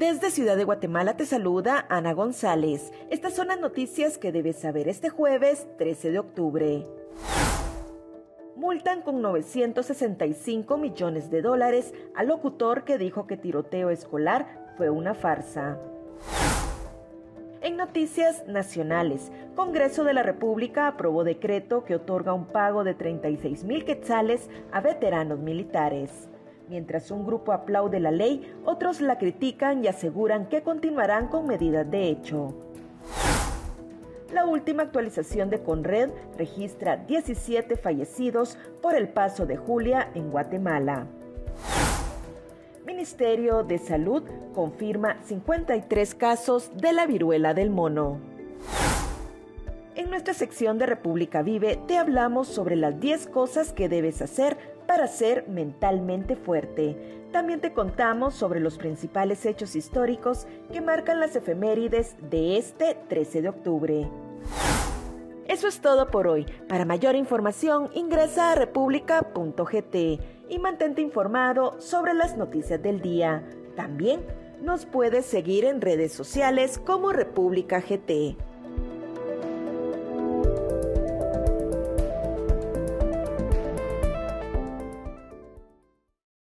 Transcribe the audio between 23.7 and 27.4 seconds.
quetzales a veteranos militares. Mientras un